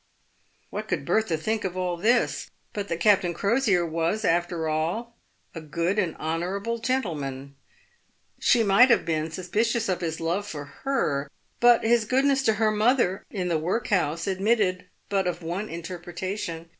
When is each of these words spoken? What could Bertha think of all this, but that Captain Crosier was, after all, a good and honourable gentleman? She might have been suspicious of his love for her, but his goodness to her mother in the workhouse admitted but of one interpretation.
What 0.71 0.87
could 0.87 1.05
Bertha 1.05 1.37
think 1.37 1.63
of 1.63 1.77
all 1.77 1.95
this, 1.95 2.49
but 2.73 2.87
that 2.87 2.99
Captain 2.99 3.35
Crosier 3.35 3.85
was, 3.85 4.25
after 4.25 4.67
all, 4.67 5.15
a 5.53 5.61
good 5.61 5.99
and 5.99 6.15
honourable 6.15 6.79
gentleman? 6.79 7.53
She 8.39 8.63
might 8.63 8.89
have 8.89 9.05
been 9.05 9.29
suspicious 9.29 9.87
of 9.89 10.01
his 10.01 10.19
love 10.19 10.47
for 10.47 10.65
her, 10.81 11.29
but 11.59 11.83
his 11.83 12.05
goodness 12.05 12.41
to 12.45 12.53
her 12.53 12.71
mother 12.71 13.23
in 13.29 13.47
the 13.47 13.59
workhouse 13.59 14.25
admitted 14.25 14.89
but 15.07 15.27
of 15.27 15.43
one 15.43 15.69
interpretation. 15.69 16.69